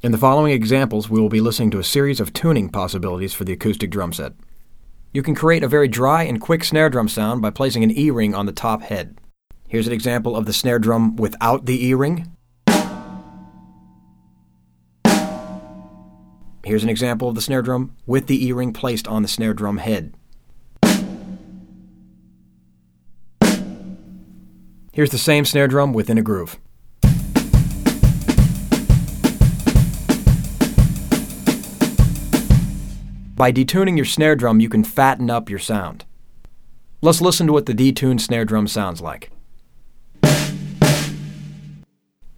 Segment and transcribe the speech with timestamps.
[0.00, 3.42] In the following examples, we will be listening to a series of tuning possibilities for
[3.42, 4.32] the acoustic drum set.
[5.12, 8.12] You can create a very dry and quick snare drum sound by placing an E
[8.12, 9.18] ring on the top head.
[9.66, 12.30] Here's an example of the snare drum without the E ring.
[16.62, 19.52] Here's an example of the snare drum with the E ring placed on the snare
[19.52, 20.14] drum head.
[24.92, 26.56] Here's the same snare drum within a groove.
[33.38, 36.04] By detuning your snare drum, you can fatten up your sound.
[37.00, 39.30] Let's listen to what the detuned snare drum sounds like.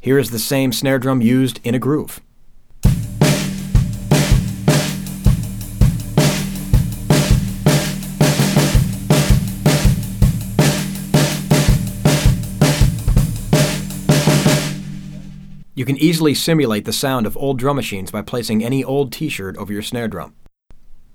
[0.00, 2.20] Here is the same snare drum used in a groove.
[15.74, 19.28] You can easily simulate the sound of old drum machines by placing any old t
[19.28, 20.34] shirt over your snare drum.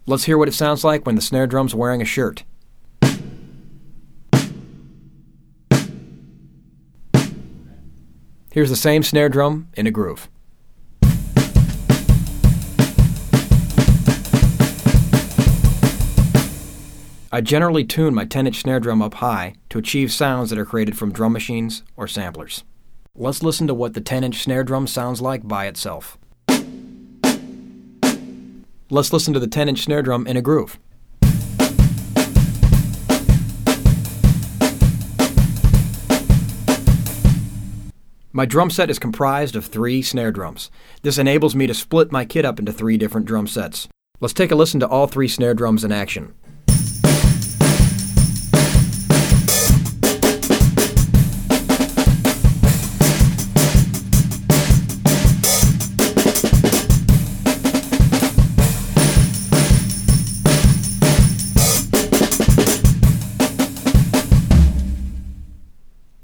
[0.10, 2.44] Let's hear what it sounds like when the snare drum's wearing a shirt.
[8.52, 10.28] Here's the same snare drum in a groove.
[17.32, 20.66] I generally tune my 10 inch snare drum up high to achieve sounds that are
[20.66, 22.64] created from drum machines or samplers.
[23.14, 26.18] Let's listen to what the 10 inch snare drum sounds like by itself.
[28.92, 30.80] Let's listen to the 10 inch snare drum in a groove.
[38.32, 40.72] My drum set is comprised of three snare drums.
[41.04, 43.88] This enables me to split my kit up into three different drum sets.
[44.22, 46.34] Let's take a listen to all three snare drums in action.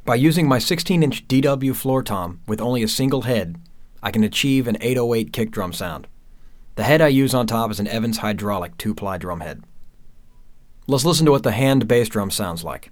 [0.06, 3.60] By using my 16 inch DW floor tom with only a single head,
[4.04, 6.06] I can achieve an 808 kick drum sound.
[6.76, 9.64] The head I use on top is an Evans hydraulic two ply drum head.
[10.86, 12.92] Let's listen to what the hand bass drum sounds like.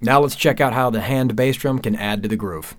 [0.00, 2.76] Now let's check out how the hand bass drum can add to the groove.